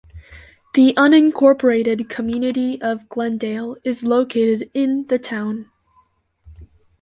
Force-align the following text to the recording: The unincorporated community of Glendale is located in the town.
The 0.73 0.95
unincorporated 0.97 2.09
community 2.09 2.81
of 2.81 3.07
Glendale 3.07 3.77
is 3.83 4.03
located 4.03 4.71
in 4.73 5.05
the 5.09 5.19
town. 5.19 5.69